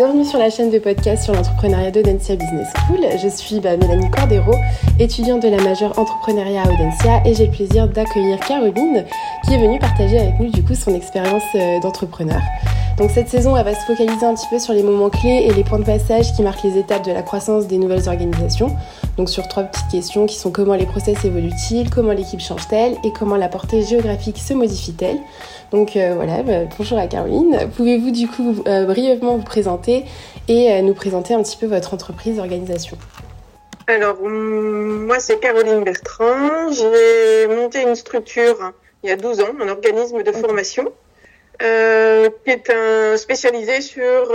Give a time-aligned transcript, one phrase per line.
[0.00, 3.00] Bienvenue sur la chaîne de podcast sur l'entrepreneuriat d'Audencia Business School.
[3.22, 4.54] Je suis bah, Mélanie Cordero,
[4.98, 9.04] étudiante de la majeure entrepreneuriat à Audencia et j'ai le plaisir d'accueillir Caroline
[9.44, 12.40] qui est venue partager avec nous du coup son expérience euh, d'entrepreneur.
[12.96, 15.52] Donc cette saison, elle va se focaliser un petit peu sur les moments clés et
[15.52, 18.74] les points de passage qui marquent les étapes de la croissance des nouvelles organisations.
[19.18, 23.12] Donc sur trois petites questions qui sont comment les process évoluent-ils, comment l'équipe change-t-elle et
[23.12, 25.18] comment la portée géographique se modifie-t-elle.
[25.70, 27.70] Donc euh, voilà, bah, bonjour à Caroline.
[27.76, 30.04] Pouvez-vous du coup euh, brièvement vous présenter
[30.48, 32.98] et euh, nous présenter un petit peu votre entreprise organisation?
[33.86, 36.70] Alors moi c'est Caroline Bertrand.
[36.72, 40.92] J'ai monté une structure il y a 12 ans, un organisme de formation
[41.58, 44.32] qui est un, spécialisé sur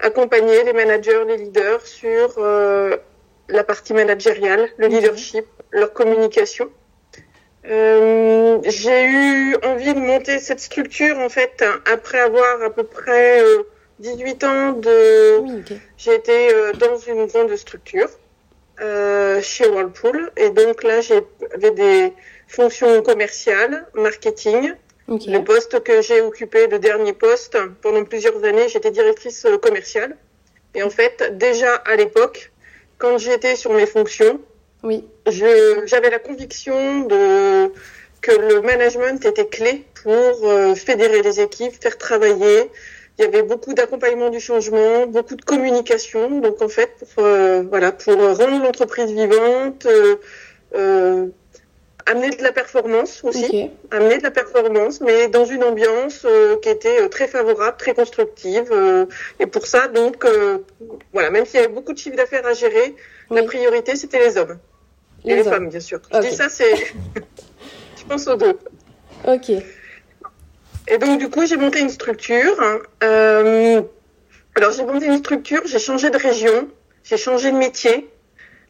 [0.00, 2.40] accompagner les managers, les leaders sur
[3.48, 6.70] la partie managériale, le leadership, leur communication.
[7.66, 13.42] Euh, j'ai eu envie de monter cette structure en fait après avoir à peu près
[14.00, 15.62] 18 euh, ans de.
[15.96, 18.08] J'ai été euh, dans une grande structure
[18.80, 22.12] euh, chez Whirlpool et donc là j'avais des
[22.48, 24.72] fonctions commerciales, marketing.
[25.08, 30.16] Le poste que j'ai occupé, le dernier poste, pendant plusieurs années, j'étais directrice commerciale.
[30.74, 32.52] Et en fait, déjà à l'époque,
[32.96, 34.40] quand j'étais sur mes fonctions,
[34.84, 35.04] oui.
[35.26, 37.72] j'avais la conviction de,
[38.24, 40.12] que le management était clé pour
[40.48, 42.70] euh, fédérer les équipes, faire travailler.
[43.18, 46.40] Il y avait beaucoup d'accompagnement du changement, beaucoup de communication.
[46.40, 51.26] Donc en fait, pour, euh, voilà, pour rendre l'entreprise vivante, euh,
[52.06, 56.26] amener de la performance aussi, amener de la performance, mais dans une ambiance
[56.62, 58.70] qui était très favorable, très constructive.
[59.40, 60.26] et pour ça, donc,
[61.14, 62.94] voilà, même s'il y avait beaucoup de chiffres d'affaires à gérer,
[63.30, 64.58] la priorité, c'était les hommes.
[65.24, 66.00] Et les, femmes, bien sûr.
[66.12, 66.74] Je dis ça, c'est.
[67.96, 68.58] je pense aux deux.
[69.26, 69.50] Ok.
[70.88, 72.60] Et donc, du coup, j'ai monté une structure.
[73.02, 73.82] Euh...
[74.56, 76.68] Alors, j'ai monté une structure, j'ai changé de région,
[77.02, 78.08] j'ai changé de métier,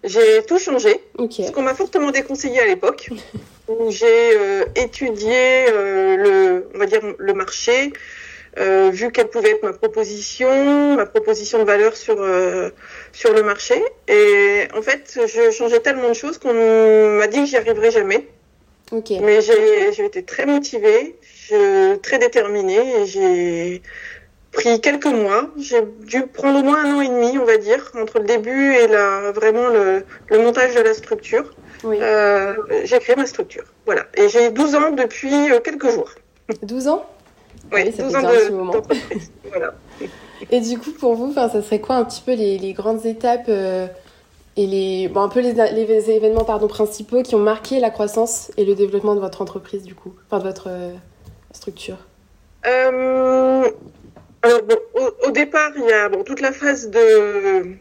[0.02, 1.00] j'ai tout changé.
[1.18, 3.10] Ce qu'on m'a fortement déconseillé à l'époque,
[3.90, 4.06] j'ai
[4.36, 7.92] euh, étudié euh, le, on va dire, le marché,
[8.58, 12.70] euh, vu quelle pouvait être ma proposition, ma proposition de valeur sur euh,
[13.12, 13.82] sur le marché.
[14.08, 16.54] Et en fait, je changeais tellement de choses qu'on
[17.18, 18.28] m'a dit que j'y arriverais jamais.
[18.92, 19.20] Okay.
[19.20, 21.16] Mais j'ai été très motivée,
[21.48, 23.82] je, très déterminée et j'ai
[24.52, 25.50] pris quelques mois.
[25.56, 28.74] J'ai dû prendre au moins un an et demi, on va dire, entre le début
[28.74, 31.54] et la, vraiment le, le montage de la structure.
[31.82, 31.98] Oui.
[32.00, 32.54] Euh,
[32.84, 33.64] j'ai créé ma structure.
[33.84, 34.06] Voilà.
[34.14, 36.10] Et j'ai 12 ans depuis euh, quelques jours.
[36.62, 37.06] 12 ans?
[37.72, 38.74] Oui, ça fait de, moment.
[39.48, 39.74] voilà.
[40.50, 43.46] Et du coup, pour vous, ça serait quoi un petit peu les, les grandes étapes
[43.48, 43.86] euh,
[44.56, 48.52] et les, bon, un peu les, les, événements pardon, principaux qui ont marqué la croissance
[48.56, 50.92] et le développement de votre entreprise, du coup, enfin de votre euh,
[51.52, 51.98] structure?
[52.66, 53.68] Euh,
[54.42, 57.76] Alors, bon, au, au, départ, il y a bon, toute la phase de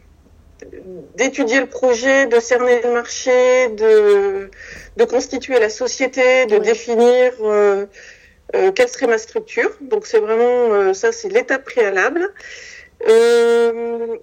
[1.16, 4.50] d'étudier le projet, de cerner le marché, de,
[4.96, 7.32] de constituer la société, de définir
[8.54, 9.70] euh, quelle serait ma structure.
[9.80, 12.32] Donc c'est vraiment euh, ça, c'est l'étape préalable.
[13.08, 14.16] Euh,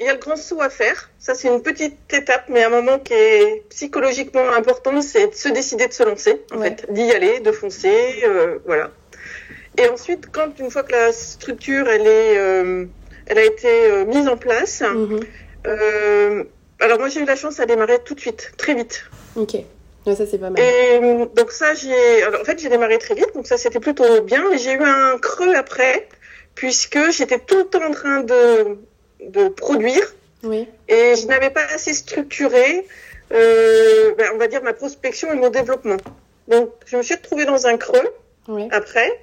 [0.00, 1.10] il y a le grand saut à faire.
[1.18, 5.48] Ça, c'est une petite étape, mais un moment qui est psychologiquement important, c'est de se
[5.48, 8.24] décider de se lancer, en fait, d'y aller, de foncer,
[8.64, 8.92] voilà.
[9.76, 12.34] Et ensuite, quand une fois que la structure, elle est,
[13.26, 15.18] elle a été mise en place, mhm.
[16.78, 19.04] alors moi j'ai eu la chance à démarrer tout de suite, très vite.
[19.34, 19.56] Ok
[20.04, 20.62] ça, c'est pas mal.
[20.62, 21.00] Et
[21.34, 22.26] donc, ça, j'ai.
[22.26, 24.42] en fait, j'ai démarré très vite, donc ça, c'était plutôt bien.
[24.50, 26.08] Mais j'ai eu un creux après,
[26.54, 28.78] puisque j'étais tout le temps en train de,
[29.20, 30.14] de produire.
[30.42, 30.68] Oui.
[30.88, 32.86] Et je n'avais pas assez structuré,
[33.32, 35.96] euh, ben, on va dire, ma prospection et mon développement.
[36.46, 38.08] Donc, je me suis retrouvée dans un creux
[38.70, 39.20] après,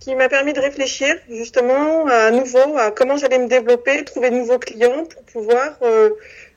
[0.00, 4.36] qui m'a permis de réfléchir justement à nouveau à comment j'allais me développer, trouver de
[4.36, 6.10] nouveaux clients pour pouvoir euh,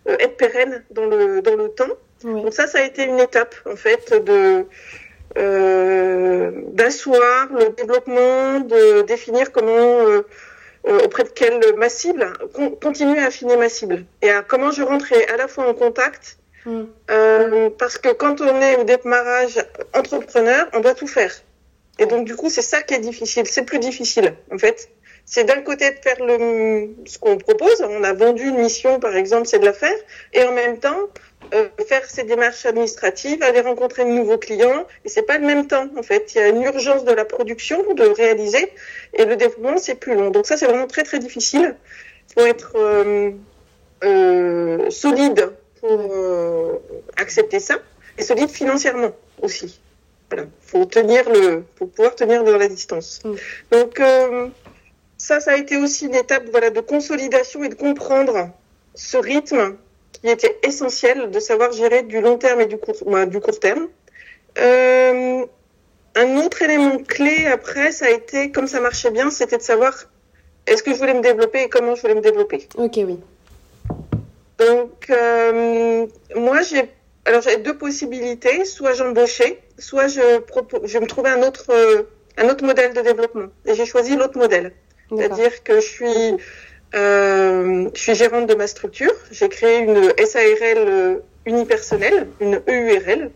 [0.07, 1.95] euh être pérenne dans le, dans le temps.
[2.23, 4.65] Donc ça, ça a été une étape en fait de
[5.37, 10.25] euh, d'asseoir le développement, de définir comment euh,
[10.87, 12.31] euh, auprès de quelle ma cible,
[12.81, 16.37] continuer à affiner ma cible et à comment je rentrais à la fois en contact
[16.65, 16.83] mm.
[17.11, 21.33] euh, parce que quand on est au démarrage entrepreneur, on doit tout faire.
[21.99, 24.89] Et donc du coup, c'est ça qui est difficile, c'est plus difficile en fait.
[25.29, 29.13] C'est d'un côté de faire le ce qu'on propose, on a vendu une mission par
[29.15, 29.97] exemple, c'est de la faire
[30.33, 31.01] et en même temps
[31.53, 35.67] euh, faire ces démarches administratives, aller rencontrer de nouveaux clients, et c'est pas le même
[35.67, 36.33] temps en fait.
[36.33, 38.71] Il y a une urgence de la production de réaliser,
[39.13, 40.29] et le développement c'est plus long.
[40.29, 41.75] Donc ça c'est vraiment très très difficile.
[42.29, 43.31] Il faut être euh,
[44.05, 45.51] euh, solide
[45.81, 45.99] pour
[47.17, 47.75] accepter ça,
[48.17, 49.79] et solide financièrement aussi.
[50.29, 53.21] Voilà, faut tenir le, pour pouvoir tenir dans la distance.
[53.25, 53.35] Mm.
[53.71, 54.01] Donc
[55.17, 58.49] ça, ça a été aussi une étape voilà, de consolidation et de comprendre
[58.95, 59.75] ce rythme
[60.11, 62.95] qui était essentiel de savoir gérer du long terme et du court,
[63.27, 63.87] du court terme.
[64.57, 65.45] Euh,
[66.15, 69.93] un autre élément clé après, ça a été, comme ça marchait bien, c'était de savoir
[70.65, 72.67] est-ce que je voulais me développer et comment je voulais me développer.
[72.75, 73.19] Ok, oui.
[74.57, 76.89] Donc, euh, moi, j'ai
[77.27, 80.21] alors j'avais deux possibilités, soit j'embauchais, soit je,
[80.85, 82.03] je me trouvais un autre, euh,
[82.37, 83.47] un autre modèle de développement.
[83.65, 84.71] Et j'ai choisi l'autre modèle.
[85.09, 86.35] C'est-à-dire que je suis,
[86.95, 89.13] euh, je suis gérante de ma structure.
[89.31, 91.15] J'ai créé une SARL euh,
[91.45, 93.31] unipersonnelle, une EURL.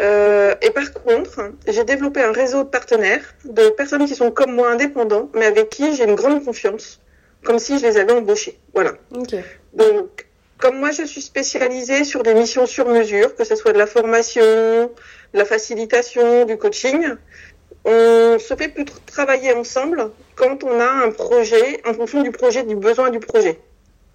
[0.00, 4.54] Euh, et par contre, j'ai développé un réseau de partenaires, de personnes qui sont comme
[4.54, 7.00] moi indépendants, mais avec qui j'ai une grande confiance,
[7.44, 8.58] comme si je les avais embauchés.
[8.72, 8.92] Voilà.
[9.74, 10.26] Donc,
[10.58, 13.86] comme moi, je suis spécialisée sur des missions sur mesure, que ce soit de la
[13.86, 17.16] formation, de la facilitation, du coaching,
[17.84, 22.62] on se fait plus travailler ensemble quand on a un projet en fonction du projet,
[22.62, 23.58] du besoin du projet.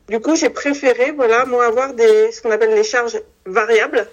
[0.07, 4.07] Du coup, j'ai préféré, voilà, moi, avoir des, ce qu'on appelle les charges variables,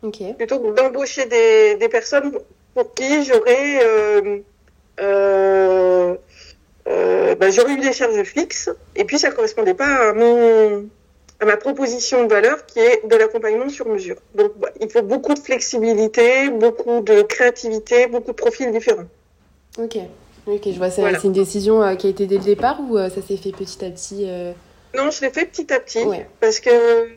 [0.00, 2.32] plutôt que d'embaucher des, des, personnes
[2.74, 4.38] pour qui j'aurais, euh,
[5.00, 6.14] euh,
[6.88, 10.88] euh, bah, j'aurais eu des charges fixes, et puis ça correspondait pas à mon,
[11.40, 14.16] à ma proposition de valeur qui est de l'accompagnement sur mesure.
[14.34, 19.06] Donc, bah, il faut beaucoup de flexibilité, beaucoup de créativité, beaucoup de profils différents.
[19.78, 19.98] Ok,
[20.46, 20.90] ok, je vois.
[20.90, 23.52] C'est une décision euh, qui a été dès le départ ou euh, ça s'est fait
[23.52, 24.52] petit à petit euh?
[24.94, 26.04] Non, je l'ai fait petit à petit
[26.40, 27.08] parce que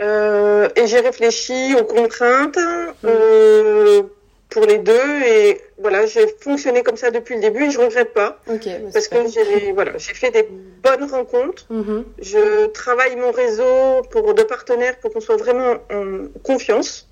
[0.00, 2.58] et j'ai réfléchi aux contraintes.
[3.02, 4.06] Mm
[4.52, 8.12] pour les deux et voilà j'ai fonctionné comme ça depuis le début et je regrette
[8.12, 8.54] pas bah,
[8.92, 10.46] parce que j'ai voilà j'ai fait des
[10.84, 12.04] bonnes rencontres mm-hmm.
[12.20, 17.08] je travaille mon réseau pour deux partenaires pour qu'on soit vraiment en confiance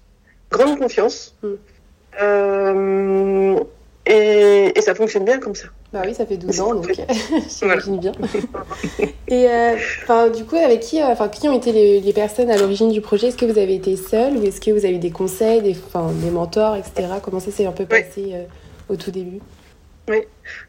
[0.50, 1.48] grande confiance mm.
[2.22, 3.56] euh,
[4.10, 6.92] et, et, ça fonctionne bien comme ça bah oui, ça fait 12 ans, donc
[7.58, 8.12] j'imagine bien.
[9.26, 13.00] Et euh, du coup, avec qui, euh, qui ont été les, personnes à l'origine du
[13.00, 13.28] projet?
[13.28, 15.74] Est-ce que vous avez été seul ou est-ce que vous avez eu des conseils, des,
[15.74, 17.08] des mentors, etc.
[17.20, 18.44] Comment ça s'est un peu passé euh,
[18.88, 19.40] au tout début?
[20.08, 20.18] Oui.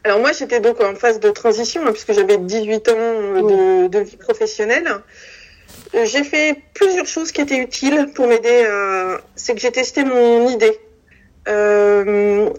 [0.02, 3.98] Alors moi, j'étais donc en phase de transition, hein, puisque j'avais 18 ans de, de,
[4.00, 4.88] vie professionnelle.
[6.04, 9.20] J'ai fait plusieurs choses qui étaient utiles pour m'aider à...
[9.36, 10.78] C'est que j'ai testé mon idée.
[11.48, 12.50] Euh,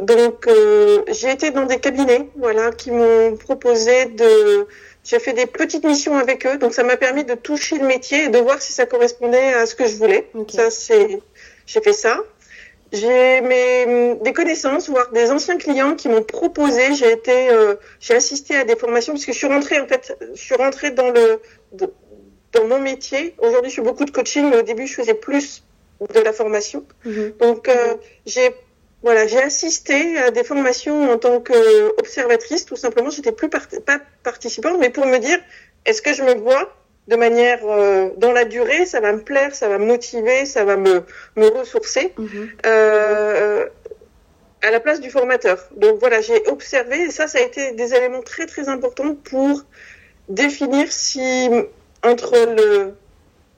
[0.00, 4.66] donc, euh, j'ai été dans des cabinets, voilà, qui m'ont proposé de.
[5.04, 8.24] J'ai fait des petites missions avec eux, donc ça m'a permis de toucher le métier
[8.24, 10.30] et de voir si ça correspondait à ce que je voulais.
[10.48, 11.20] Ça, c'est.
[11.66, 12.18] J'ai fait ça.
[12.92, 16.94] J'ai mes des connaissances, voire des anciens clients qui m'ont proposé.
[16.94, 20.16] J'ai été, euh, j'ai assisté à des formations parce que je suis rentrée en fait,
[20.34, 21.40] je suis rentrée dans le
[21.72, 23.34] dans mon métier.
[23.38, 25.64] Aujourd'hui, je fais beaucoup de coaching, mais au début, je faisais plus
[26.12, 26.84] de la formation.
[27.04, 27.34] Mhm.
[27.40, 27.96] Donc, euh,
[28.26, 28.54] j'ai
[29.04, 33.10] voilà, j'ai assisté à des formations en tant qu'observatrice, tout simplement.
[33.10, 33.60] J'étais plus pas
[34.22, 35.38] participante, mais pour me dire,
[35.84, 36.74] est-ce que je me vois
[37.08, 40.64] de manière euh, dans la durée, ça va me plaire, ça va me motiver, ça
[40.64, 41.04] va me,
[41.36, 42.48] me ressourcer mhm.
[42.64, 43.66] euh,
[44.62, 45.58] à la place du formateur.
[45.76, 49.64] Donc voilà, j'ai observé et ça, ça a été des éléments très très importants pour
[50.30, 51.50] définir si
[52.02, 52.94] entre le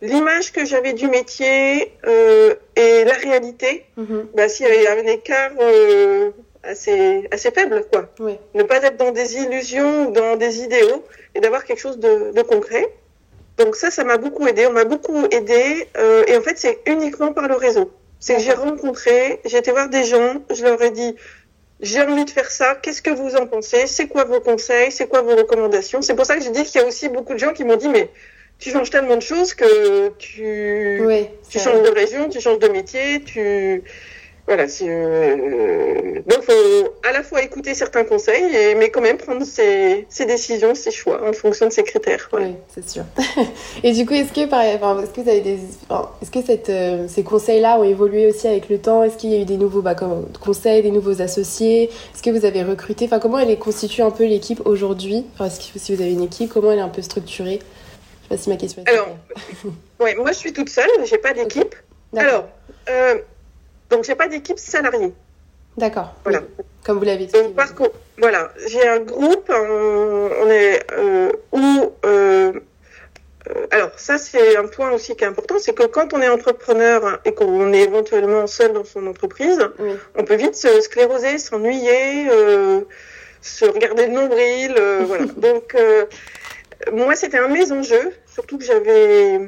[0.02, 4.28] l'image que j'avais du métier euh, et la réalité, mhm.
[4.34, 6.30] bah, s'il y avait un écart euh,
[6.62, 8.08] assez, assez faible, quoi.
[8.54, 11.04] Ne pas être dans des illusions, dans des idéaux,
[11.34, 12.86] et d'avoir quelque chose de, de, concret.
[13.58, 14.66] Donc ça, ça m'a beaucoup aidé.
[14.66, 15.88] On m'a beaucoup aidé.
[15.96, 17.90] Euh, et en fait, c'est uniquement par le réseau.
[18.20, 21.14] C'est que j'ai rencontré, j'ai été voir des gens, je leur ai dit,
[21.80, 23.86] j'ai envie de faire ça, qu'est-ce que vous en pensez?
[23.86, 24.90] C'est quoi vos conseils?
[24.90, 26.00] C'est quoi vos recommandations?
[26.00, 27.76] C'est pour ça que je dis qu'il y a aussi beaucoup de gens qui m'ont
[27.76, 28.08] dit, mais
[28.58, 31.00] tu changes tellement de choses que tu,
[31.48, 33.82] tu changes de région, tu changes de métier, tu
[34.46, 34.66] voilà.
[34.82, 36.20] Euh...
[36.26, 36.52] Donc faut
[37.08, 40.92] à la fois écouter certains conseils, et, mais quand même prendre ses, ses, décisions, ses
[40.92, 42.28] choix en fonction de ses critères.
[42.32, 43.02] Oui, c'est sûr.
[43.82, 45.58] et du coup, est-ce que par, enfin, est-ce que vous avez des,
[46.22, 49.02] est-ce que cette, euh, ces conseils-là ont évolué aussi avec le temps?
[49.02, 51.84] Est-ce qu'il y a eu des nouveaux bah, comme, conseils, des nouveaux associés?
[52.14, 53.06] Est-ce que vous avez recruté?
[53.06, 55.24] Enfin, comment elle est constituée un peu l'équipe aujourd'hui?
[55.34, 57.58] Enfin, Si vous avez une équipe, comment elle est un peu structurée?
[58.34, 58.82] Sais ma question.
[58.86, 59.16] Alors,
[60.00, 61.74] ouais, moi je suis toute seule, j'ai pas d'équipe.
[62.16, 62.48] Alors,
[62.88, 63.18] euh,
[63.90, 65.12] donc j'ai pas d'équipe salariée.
[65.76, 66.14] D'accord.
[66.24, 66.40] Voilà.
[66.84, 67.34] Comme vous l'avez dit.
[67.54, 71.92] par contre, voilà, j'ai un groupe, on, est euh, où.
[72.06, 72.52] Euh,
[73.70, 77.20] alors ça c'est un point aussi qui est important, c'est que quand on est entrepreneur
[77.24, 79.60] et qu'on est éventuellement seul dans son entreprise,
[80.16, 82.26] on peut vite se scléroser, s'ennuyer,
[83.42, 84.74] se regarder le nombril,
[85.06, 85.26] voilà.
[85.36, 85.76] Donc
[86.92, 89.40] moi, c'était un de mes enjeux, surtout que j'avais.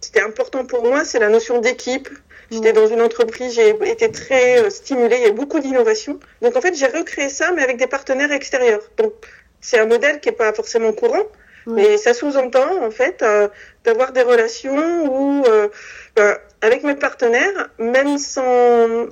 [0.00, 2.08] C'était important pour moi, c'est la notion d'équipe.
[2.50, 6.20] J'étais dans une entreprise, j'ai été très euh, stimulée, il y a beaucoup d'innovation.
[6.42, 8.82] Donc en fait, j'ai recréé ça, mais avec des partenaires extérieurs.
[8.98, 9.12] Donc
[9.60, 11.24] c'est un modèle qui est pas forcément courant,
[11.66, 13.48] mais ça sous-entend en fait euh,
[13.84, 15.68] d'avoir des relations où, euh,
[16.14, 18.42] ben, avec mes partenaires, même sans,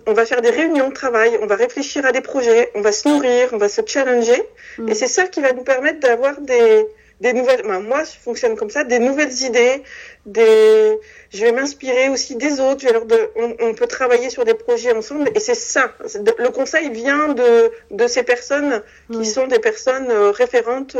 [0.07, 2.93] on va faire des réunions de travail, on va réfléchir à des projets, on va
[2.93, 4.43] se nourrir, on va se challenger,
[4.87, 6.87] et c'est ça qui va nous permettre d'avoir des
[7.21, 7.63] des nouvelles.
[7.63, 9.83] Ben, moi, je fonctionne comme ça, des nouvelles idées,
[10.27, 10.99] des.
[11.31, 12.81] Je vais m'inspirer aussi des autres.
[12.83, 13.31] Je de...
[13.37, 15.93] on, on, peut travailler sur des projets ensemble, et c'est ça.
[16.39, 20.97] Le conseil vient de de ces personnes qui sont des personnes euh, référentes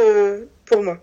[0.67, 0.99] pour moi.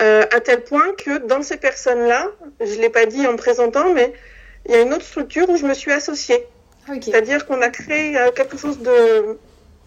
[0.00, 3.36] Euh, à tel point que dans ces personnes-là, je ne l'ai pas dit en me
[3.36, 4.14] présentant, mais
[4.66, 6.46] il y a une autre structure où je me suis associée.
[6.88, 9.38] Ah, C'est-à-dire qu'on a créé euh, quelque chose de,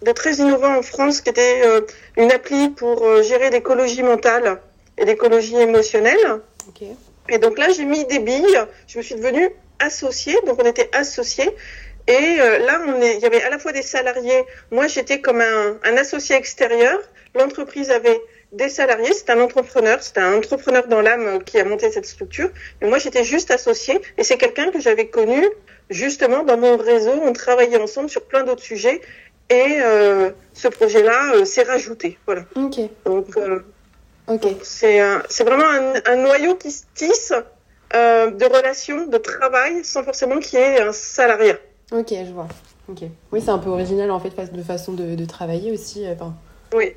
[0.02, 1.82] de, très innovant en France, qui était euh,
[2.16, 4.60] une appli pour euh, gérer l'écologie mentale
[4.98, 6.40] et l'écologie émotionnelle.
[6.68, 6.92] Okay.
[7.28, 9.48] Et donc là, j'ai mis des billes, je me suis devenue
[9.78, 11.50] associée, donc on était associés.
[12.06, 15.40] Et là, on est, il y avait à la fois des salariés, moi j'étais comme
[15.40, 16.98] un, un associé extérieur,
[17.34, 18.20] l'entreprise avait
[18.54, 22.50] des salariés, c'est un entrepreneur, c'est un entrepreneur dans l'âme qui a monté cette structure.
[22.80, 25.44] Et moi, j'étais juste associée et c'est quelqu'un que j'avais connu
[25.90, 27.12] justement dans mon réseau.
[27.22, 29.00] On travaillait ensemble sur plein d'autres sujets
[29.54, 32.18] et euh, ce projet-là euh, s'est rajouté.
[32.26, 32.42] Voilà.
[32.56, 32.80] Ok.
[33.04, 33.60] Donc, euh,
[34.62, 37.32] c'est c'est vraiment un, un, noyau qui se tisse
[37.92, 41.58] de relations, de travail, sans forcément qu'il y ait un salariat.
[41.92, 42.48] Ok, je vois.
[42.88, 43.02] Ok.
[43.32, 46.06] Oui, c'est un peu original en fait de façon de, de travailler aussi.
[46.08, 46.34] Enfin,
[46.74, 46.94] oui.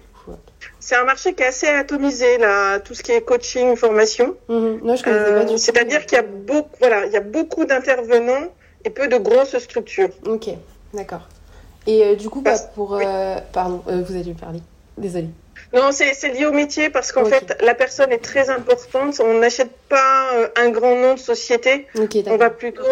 [0.79, 4.35] C'est un marché qui est assez atomisé, là, tout ce qui est coaching, formation.
[4.49, 4.81] Mhm.
[4.83, 8.47] Non, je euh, C'est-à-dire qu'il y a beaucoup, voilà, il y a beaucoup d'intervenants
[8.83, 10.09] et peu de grosses structures.
[10.25, 10.49] Ok,
[10.93, 11.27] d'accord.
[11.87, 14.59] Et euh, du coup, bah, pour, euh, pardon, vous allez parler.
[14.97, 15.29] Désolée.
[15.73, 19.19] Non, c'est lié au métier parce qu'en fait, la personne est très importante.
[19.19, 21.87] On n'achète pas un grand nom de société.
[22.27, 22.83] on va plutôt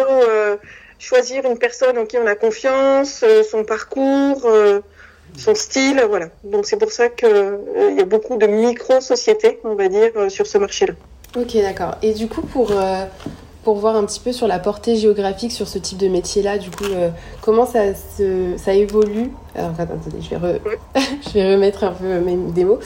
[0.98, 4.46] choisir une personne en qui on a confiance, son parcours
[5.36, 6.28] son style, voilà.
[6.44, 10.28] Donc c'est pour ça qu'il euh, y a beaucoup de micro-sociétés, on va dire, euh,
[10.28, 10.94] sur ce marché-là.
[11.36, 11.96] Ok, d'accord.
[12.02, 13.04] Et du coup, pour, euh,
[13.66, 16.70] pour voir un petit peu sur la portée géographique sur ce type de métier-là, du
[16.70, 16.84] coup,
[17.40, 19.32] comment ça, se, ça évolue?
[19.56, 20.60] Alors, attendez, je vais,
[21.26, 22.78] je vais remettre un peu mes, des mots.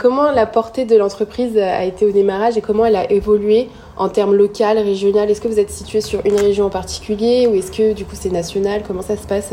[0.00, 4.08] comment la portée de l'entreprise a été au démarrage et comment elle a évolué en
[4.08, 5.30] termes local, régional?
[5.30, 8.16] Est-ce que vous êtes situé sur une région en particulier ou est-ce que du coup
[8.18, 8.84] c'est national?
[8.86, 9.52] Comment ça se passe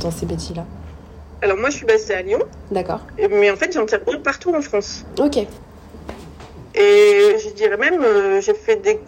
[0.00, 0.64] dans ces métiers-là?
[1.42, 2.38] Alors moi, je suis basée à Lyon.
[2.70, 3.00] D'accord.
[3.18, 5.04] Mais en fait, j'interviens partout en France.
[5.20, 5.38] Ok.
[6.74, 9.00] Et je dirais même, euh, j'ai fait des,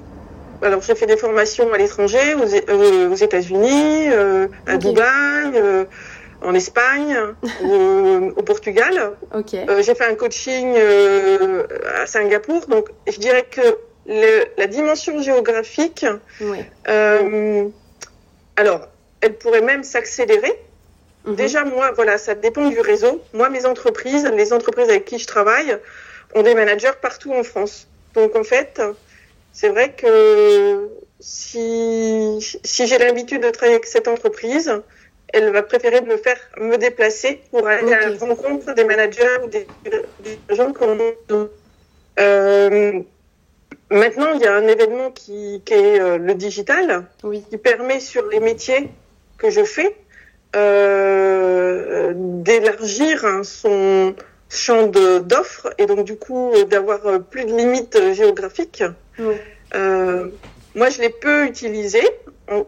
[0.63, 5.87] alors j'ai fait des formations à l'étranger, aux, euh, États-Unis, euh, à Dubaï,
[6.43, 7.17] en Espagne,
[8.37, 9.13] au Portugal.
[9.81, 10.75] J'ai fait un coaching
[12.03, 12.67] à Singapour.
[12.67, 13.61] Donc, je dirais que
[14.07, 16.07] le, la dimension géographique,
[18.57, 18.89] alors,
[19.23, 20.59] elle pourrait même s'accélérer
[21.25, 21.37] Mhm.
[21.37, 23.23] Déjà, moi, voilà, ça dépend du réseau.
[23.35, 25.77] Moi, mes entreprises, les entreprises avec qui je travaille,
[26.35, 27.87] ont des managers partout en France.
[28.15, 28.81] Donc, en fait,
[29.53, 30.89] c'est vrai que
[31.21, 34.73] si, si j'ai l'habitude de travailler avec cette entreprise,
[35.33, 39.49] elle va préférer me faire me déplacer pour aller à la rencontre des managers ou
[39.49, 39.67] des,
[40.51, 40.99] gens qu'on
[42.19, 43.03] euh,
[43.91, 47.07] Maintenant, il y a un événement qui, qui est euh, le digital,
[47.51, 48.89] qui permet sur les métiers
[49.37, 49.97] que je fais
[50.55, 54.15] euh, d'élargir hein, son
[54.49, 58.85] champ d'offres et donc du coup d'avoir euh, plus de limites géographiques.
[59.75, 60.29] Euh,
[60.75, 62.01] moi, je l'ai peu utilisé.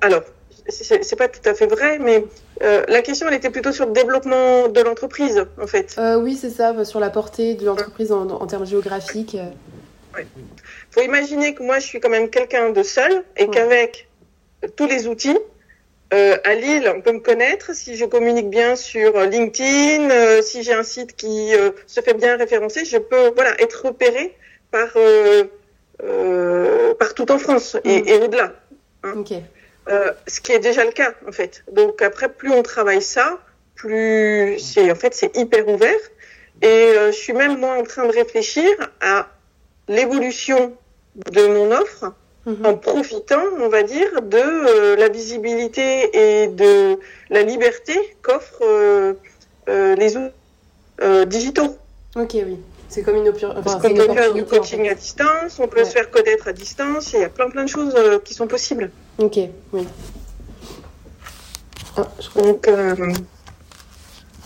[0.00, 0.22] Alors,
[0.68, 2.24] c'est pas tout à fait vrai, mais
[2.62, 5.96] euh, la question elle était plutôt sur le développement de l'entreprise en fait.
[5.98, 9.36] Euh, oui, c'est ça, sur la portée de l'entreprise en, en, termes géographiques.
[10.16, 10.24] Il
[10.90, 14.08] faut imaginer que moi je suis quand même quelqu'un de seul et qu'avec
[14.76, 15.38] tous les outils,
[16.12, 20.74] euh, à Lille, on peut me connaître si je communique bien sur LinkedIn, si j'ai
[20.74, 21.52] un site qui
[21.86, 24.36] se fait bien référencer, je peux voilà être repéré
[24.70, 24.88] par
[26.98, 28.22] partout en France et, mm.
[28.24, 28.52] au-delà.
[29.04, 29.24] Hein.
[30.26, 31.64] ce qui est déjà le cas en fait.
[31.72, 33.38] Donc après, plus on travaille ça,
[33.74, 36.00] plus c'est en fait c'est hyper ouvert.
[36.60, 39.28] Et je suis même moi en train de réfléchir à
[39.88, 40.76] l'évolution
[41.16, 42.12] de mon offre
[42.44, 42.66] Mhm.
[42.66, 46.98] en profitant, on va dire, de euh, la visibilité et de
[47.30, 49.14] la liberté qu'offrent euh,
[49.68, 50.32] euh, les outils
[51.26, 51.76] digitaux.
[52.14, 52.58] Ok, oui.
[52.92, 56.10] C'est comme une, enfin, on peut faire du coaching à distance, on peut se faire
[56.10, 58.90] connaître à distance, il y a plein plein de choses qui sont possibles.
[59.18, 59.38] Ok,
[59.72, 59.86] oui.
[61.96, 62.68] Ah, je Donc,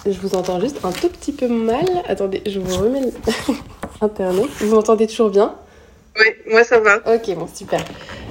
[0.06, 1.84] je vous entends juste un tout petit peu mal.
[2.06, 3.12] Attendez, je vous remets
[4.00, 4.46] Internet.
[4.60, 5.56] Vous m'entendez toujours bien?
[6.18, 6.98] Oui, moi ça va.
[7.12, 7.84] Ok, bon, super.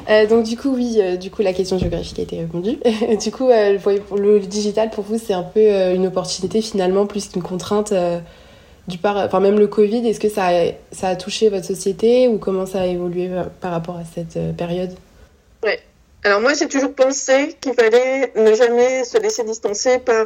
[0.10, 2.78] Euh, donc du coup, oui, euh, du coup, la question géographique a été répondue.
[3.22, 3.78] du coup, euh,
[4.16, 7.94] le, le, digital, pour vous, c'est un peu une opportunité finalement, plus qu'une contrainte
[8.88, 9.18] du par...
[9.18, 12.66] enfin, même le Covid, est-ce que ça a, ça a touché votre société ou comment
[12.66, 13.30] ça a évolué
[13.62, 14.92] par rapport à cette période?
[15.64, 15.80] Ouais.
[16.24, 20.26] Alors moi, j'ai toujours pensé qu'il fallait ne jamais se laisser distancer par,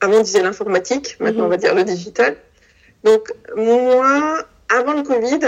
[0.00, 2.36] avant on disait l'informatique, maintenant on va dire le digital.
[3.04, 5.40] Donc moi, avant le Covid,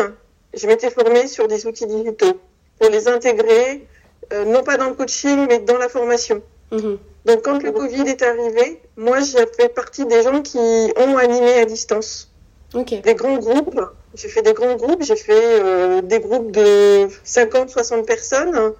[0.54, 2.40] je m'étais formée sur des outils digitaux
[2.78, 3.86] pour les intégrer,
[4.32, 6.42] euh, non pas dans le coaching, mais dans la formation.
[6.72, 6.98] Mhm.
[7.24, 11.54] Donc, quand le Covid est arrivé, moi, j'ai fait partie des gens qui ont animé
[11.54, 12.30] à distance.
[12.74, 13.80] Des grands groupes.
[14.14, 15.02] J'ai fait des grands groupes.
[15.02, 18.72] J'ai fait euh, des groupes de 50, 60 personnes.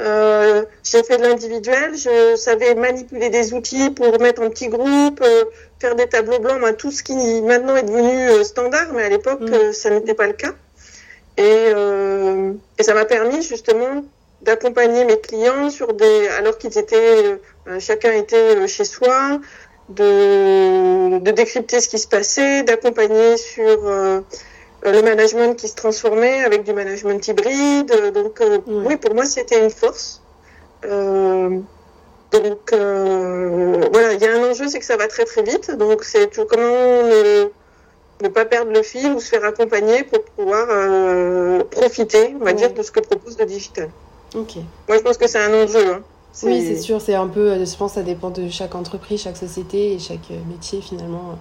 [0.00, 1.96] Euh, j'ai fait de l'individuel.
[1.96, 5.22] Je savais manipuler des outils pour mettre en petits groupes,
[5.80, 9.72] faire des tableaux blancs, tout ce qui maintenant est devenu standard, mais à l'époque, mhm.
[9.72, 10.54] ça n'était pas le cas.
[11.36, 14.04] Et, euh, et ça m'a permis justement
[14.44, 19.40] d'accompagner mes clients sur des, alors qu'ils étaient, euh, chacun était euh, chez soi,
[19.88, 24.20] de, de décrypter ce qui se passait, d'accompagner sur euh,
[24.82, 27.92] le management qui se transformait avec du management hybride.
[28.14, 30.22] Donc oui, pour moi c'était une force.
[30.82, 35.70] donc voilà, il y a un enjeu, c'est que ça va très très vite.
[35.76, 37.02] Donc c'est tout comment
[38.22, 42.52] ne pas perdre le fil ou se faire accompagner pour pouvoir euh, profiter, on va
[42.52, 43.90] dire, de ce que propose le digital.
[44.34, 44.56] Ok.
[44.88, 45.94] Moi, je pense que c'est un enjeu.
[45.94, 46.02] Hein.
[46.42, 47.00] Oui, c'est sûr.
[47.00, 49.98] C'est un peu, euh, je pense, que ça dépend de chaque entreprise, chaque société et
[49.98, 51.38] chaque euh, métier finalement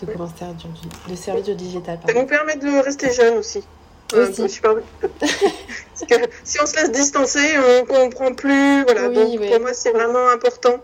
[0.00, 1.98] de comment se servir du, de servir du digital.
[2.06, 3.62] Ça nous permet de rester jeune aussi.
[4.12, 4.60] Aussi.
[4.60, 6.14] Parce que
[6.44, 8.82] si on se laisse distancer, on comprend plus.
[8.84, 9.08] Voilà.
[9.08, 10.80] Donc pour moi, c'est vraiment important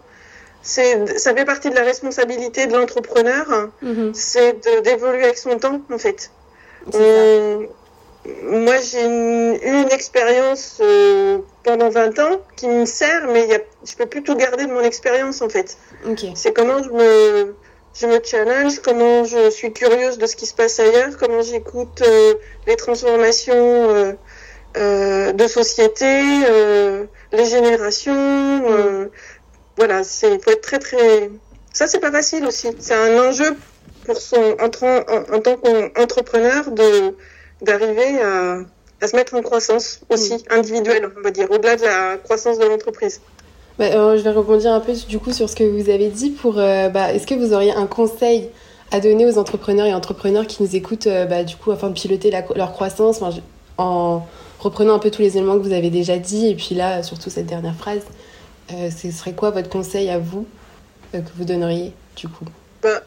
[0.63, 3.47] c'est ça fait partie de la responsabilité de l'entrepreneur,
[3.83, 4.15] mhm.
[4.15, 6.31] c'est d'évoluer avec son temps en fait.
[8.45, 13.59] Moi j'ai eu une expérience euh, pendant 20 ans qui me sert, mais y a,
[13.85, 15.77] je peux plus tout garder de mon expérience en fait.
[16.35, 17.55] C'est comment je me,
[17.95, 22.03] je me challenge, comment je suis curieuse de ce qui se passe ailleurs, comment j'écoute
[22.07, 22.35] euh,
[22.67, 24.15] les transformations
[24.77, 26.23] euh, de société,
[27.33, 28.15] les générations.
[28.15, 29.11] Mhm
[29.77, 31.31] voilà, c'est faut être très très.
[31.73, 32.69] Ça c'est pas facile aussi.
[32.79, 33.57] C'est un enjeu
[34.05, 37.17] pour son en, en, tant qu'entrepreneur de
[37.63, 38.59] d'arriver à,
[39.01, 40.53] à, se mettre en croissance aussi mm.
[40.53, 43.21] individuelle, on va dire, au-delà de la croissance de l'entreprise.
[43.79, 46.31] Bah, euh, je vais rebondir un peu du coup sur ce que vous avez dit.
[46.31, 48.49] Pour, euh, bah, est-ce que vous auriez un conseil
[48.91, 51.95] à donner aux entrepreneurs et entrepreneurs qui nous écoutent, euh, bah, du coup, afin de
[51.95, 53.23] piloter leur croissance,
[53.79, 54.27] en
[54.61, 57.31] reprenant un peu tous les éléments que vous avez déjà dit, et puis là, surtout
[57.31, 58.03] cette dernière phrase.
[58.69, 60.47] Ce serait quoi votre conseil à vous
[61.13, 62.47] que vous donneriez du coup?
[62.83, 63.03] Bah,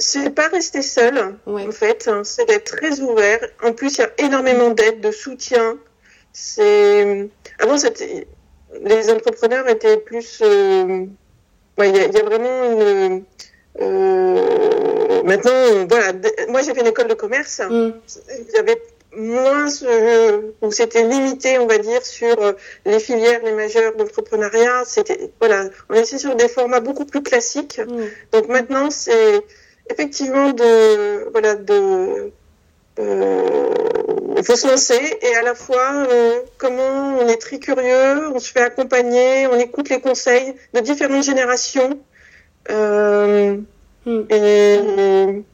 [0.00, 2.22] C'est pas rester seul en fait, hein.
[2.24, 3.40] c'est d'être très ouvert.
[3.62, 5.78] En plus, il y a énormément d'aide, de soutien.
[6.32, 7.76] C'est avant
[8.82, 10.40] les entrepreneurs étaient plus.
[10.40, 13.24] Il y, a vraiment une.
[15.24, 16.12] maintenant, voilà,
[16.48, 17.60] moi j'ai fait une école de commerce.
[17.60, 17.92] Mm.
[18.48, 18.80] Il y avait
[19.16, 19.66] moins
[20.62, 22.52] où c'était limité, on va dire, sur euh,
[22.84, 24.84] les filières les majeures d'entrepreneuriat.
[24.84, 27.80] C'était voilà, on était sur des formats beaucoup plus classiques.
[27.80, 28.04] Mm.
[28.32, 29.42] Donc maintenant, c'est
[29.88, 32.32] effectivement de voilà de
[32.98, 33.74] euh,
[34.36, 38.38] il faut se lancer et à la fois euh, comment on est très curieux, on
[38.38, 41.98] se fait accompagner, on écoute les conseils de différentes générations.
[42.70, 43.56] Euh,
[44.04, 44.20] mm.
[44.30, 45.44] et,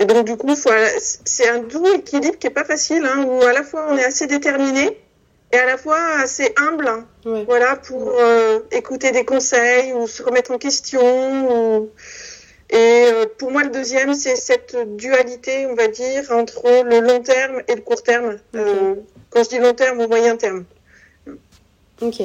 [0.00, 3.52] et donc, du coup, c'est un doux équilibre qui est pas facile, hein, où à
[3.52, 4.98] la fois on est assez déterminé
[5.52, 7.06] et à la fois assez humble, hein,
[7.46, 11.90] voilà, pour euh, écouter des conseils ou se remettre en question.
[12.70, 12.76] Et
[13.12, 17.62] euh, pour moi, le deuxième, c'est cette dualité, on va dire, entre le long terme
[17.68, 18.38] et le court terme.
[18.54, 18.94] Euh,
[19.30, 20.64] quand je dis long terme, ou moyen terme.
[22.00, 22.22] Ok.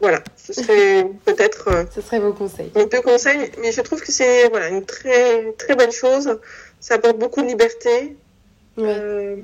[0.00, 1.86] voilà, ce serait peut-être.
[1.94, 2.70] ce serait vos conseils.
[2.74, 6.38] deux conseils, mais je trouve que c'est voilà une très très belle chose
[6.80, 8.16] ça apporte beaucoup de liberté.
[8.78, 9.36] Euh,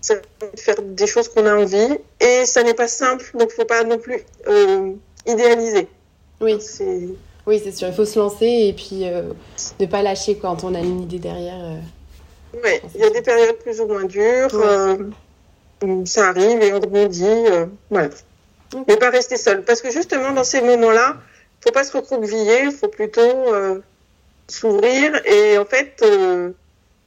[0.00, 1.98] ça permet de faire des choses qu'on a envie.
[2.20, 4.92] Et ça n'est pas simple, donc il ne faut pas non plus euh,
[5.26, 5.88] idéaliser.
[6.40, 6.58] Oui.
[7.46, 7.88] Oui, c'est sûr.
[7.88, 9.22] Il faut se lancer et puis euh,
[9.80, 11.78] ne pas lâcher quand on a une idée derrière.
[12.54, 14.50] oui, il y a des périodes plus ou moins dures.
[16.04, 17.44] ça arrive et on rebondit.
[17.90, 18.08] voilà.
[18.88, 19.62] Mais pas rester seul.
[19.62, 23.54] Parce que justement, dans ces moments-là, il ne faut pas se recroqueviller, il faut plutôt
[24.48, 25.20] s'ouvrir.
[25.26, 26.02] Et en fait,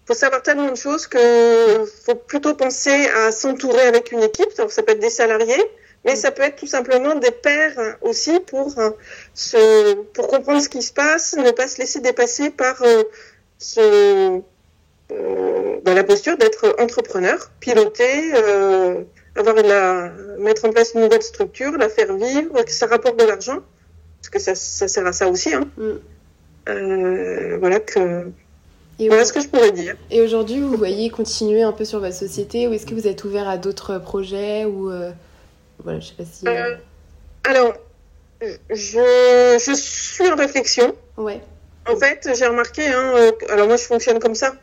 [0.07, 4.47] faut savoir tellement de choses que faut plutôt penser à s'entourer avec une équipe.
[4.57, 5.61] Alors, ça peut être des salariés,
[6.07, 8.73] mais ça peut être tout simplement des pairs aussi pour
[9.33, 13.03] se, pour comprendre ce qui se passe, ne pas se laisser dépasser par euh,
[13.57, 14.39] ce,
[15.11, 19.03] euh, la posture d'être entrepreneur, piloter, euh,
[19.35, 23.25] avoir la, mettre en place une nouvelle structure, la faire vivre, que ça rapporte de
[23.25, 23.59] l'argent,
[24.21, 25.53] parce que ça, ça sert à ça aussi.
[25.53, 25.67] Hein.
[25.77, 27.57] Mm.
[27.59, 28.31] voilà que
[28.99, 29.95] voilà ce que je pourrais dire.
[30.09, 33.25] Et aujourd'hui, vous voyez continuer un peu sur votre société ou est-ce que vous êtes
[33.25, 34.89] ouvert à d'autres projets ou
[35.83, 36.45] voilà, je sais pas si.
[37.43, 37.73] alors,
[38.41, 40.95] je, je suis en réflexion.
[41.17, 41.41] Ouais.
[41.87, 44.53] En fait, j'ai remarqué, hein, alors moi je fonctionne comme ça.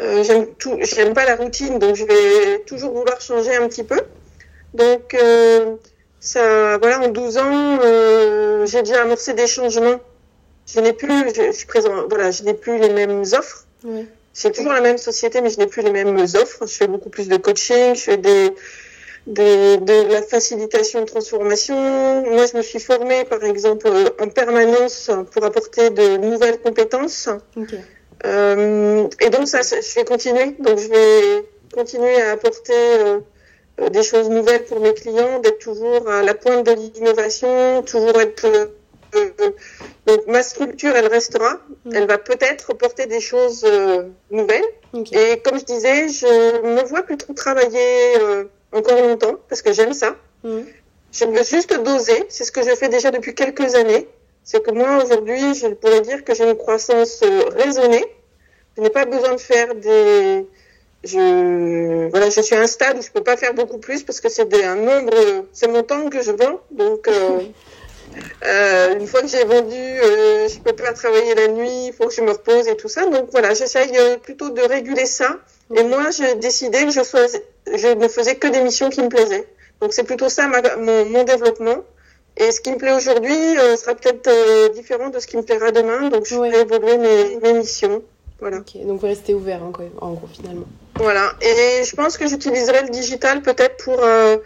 [0.00, 3.84] Euh, j'aime tout, j'aime pas la routine, donc je vais toujours vouloir changer un petit
[3.84, 4.00] peu.
[4.72, 5.76] Donc euh,
[6.18, 10.00] ça, voilà, en 12 ans, euh, j'ai déjà amorcé des changements.
[10.66, 13.66] Je n'ai plus, je, suis présent, voilà, je n'ai plus les mêmes offres.
[13.84, 14.06] Ouais.
[14.32, 16.66] C'est toujours la même société, mais je n'ai plus les mêmes offres.
[16.66, 18.54] Je fais beaucoup plus de coaching, je fais des,
[19.26, 21.76] des de la facilitation de transformation.
[22.22, 23.88] Moi, je me suis formée, par exemple,
[24.20, 27.28] en permanence pour apporter de nouvelles compétences.
[27.56, 27.78] Okay.
[28.24, 30.52] Euh, et donc ça, je vais continuer.
[30.58, 33.20] Donc je vais continuer à apporter euh,
[33.80, 38.20] euh, des choses nouvelles pour mes clients, d'être toujours à la pointe de l'innovation, toujours
[38.20, 38.70] être
[40.06, 41.58] donc ma structure, elle restera.
[41.84, 41.94] Mm.
[41.94, 43.66] Elle va peut-être porter des choses
[44.30, 44.64] nouvelles.
[45.12, 48.14] Et comme je disais, je me vois plutôt travailler
[48.72, 50.16] encore longtemps parce que j'aime ça.
[50.44, 50.60] Mm.
[51.12, 52.24] Je veux juste doser.
[52.28, 54.08] C'est ce que je fais déjà depuis quelques années
[54.44, 58.04] c'est que moi, aujourd'hui, je pourrais dire que j'ai une croissance euh, raisonnée.
[58.76, 60.46] Je n'ai pas besoin de faire des...
[61.04, 64.20] Je, voilà, je suis à un stade où je peux pas faire beaucoup plus parce
[64.20, 65.12] que c'est un nombre,
[65.52, 66.60] c'est mon temps que je vends.
[66.70, 67.40] Donc, euh,
[68.46, 72.06] euh, une fois que j'ai vendu, euh, je peux pas travailler la nuit, il faut
[72.06, 73.06] que je me repose et tout ça.
[73.06, 75.38] Donc voilà, j'essaye euh, plutôt de réguler ça.
[75.74, 79.46] Et moi, j'ai décidé que je, ne faisais que des missions qui me plaisaient.
[79.80, 81.82] Donc c'est plutôt ça ma, mon, mon développement.
[82.36, 85.42] Et ce qui me plaît aujourd'hui euh, sera peut-être euh, différent de ce qui me
[85.42, 88.02] plaira demain, donc je vais évoluer mes, mes, missions.
[88.40, 88.58] Voilà.
[88.58, 90.64] Ok, donc vous restez ouvert hein, en gros finalement.
[90.96, 94.02] Voilà, et je pense que j'utiliserai le digital peut-être pour.
[94.02, 94.38] Euh,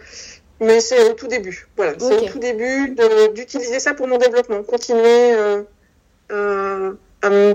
[0.60, 1.68] mais c'est au tout début.
[1.76, 2.96] Voilà, c'est au tout début
[3.34, 4.62] d'utiliser ça pour mon développement.
[4.62, 5.34] Continuer
[6.30, 7.54] à me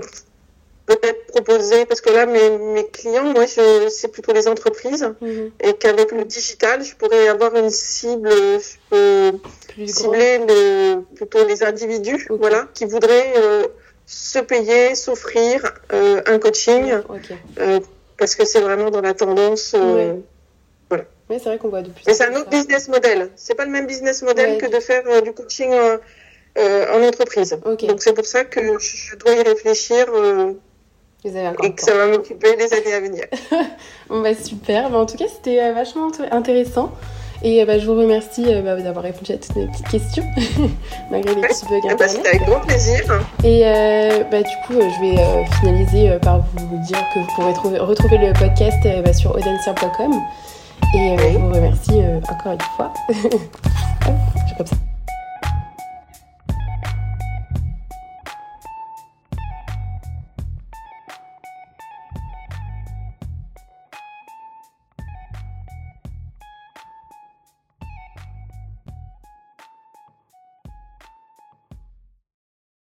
[0.86, 5.50] peut-être proposer, parce que là, mes, mes clients, moi, c'est plutôt les entreprises, mhm.
[5.60, 9.32] et qu'avec le digital, je pourrais avoir une cible, je peux
[9.86, 13.66] cibler le, plutôt les individus, voilà, qui voudraient euh,
[14.06, 16.92] se payer, s'offrir euh, un coaching,
[17.58, 17.80] euh,
[18.18, 19.74] parce que c'est vraiment dans la tendance.
[20.88, 21.04] Voilà.
[21.30, 22.04] Oui, c'est vrai qu'on voit depuis.
[22.06, 23.30] Mais c'est un autre business model.
[23.36, 25.72] C'est pas le même business model que de faire du coaching
[26.58, 27.56] en entreprise.
[27.64, 30.06] Donc c'est pour ça que je dois y réfléchir
[31.24, 33.24] et que ça va m'occuper les années à venir.
[34.08, 34.90] bon, bah, super.
[34.90, 36.92] Bah, en tout cas, c'était euh, vachement intéressant.
[37.44, 40.24] Et bah, je vous remercie euh, bah, d'avoir répondu à toutes mes petites questions,
[41.10, 43.04] malgré les petits bugs ah bah, C'était avec grand plaisir.
[43.44, 47.78] Et euh, bah, du coup, je vais finaliser par vous dire que vous pourrez trouver,
[47.78, 50.12] retrouver le podcast bah, sur audencia.com.
[50.94, 52.92] Et je vous remercie encore une fois.
[54.58, 54.76] comme ça.